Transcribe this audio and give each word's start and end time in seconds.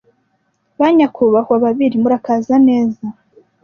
Banyakubahwa 0.79 1.55
Babiri 1.63 1.95
murakaza 2.03 2.55
neza 2.67 3.03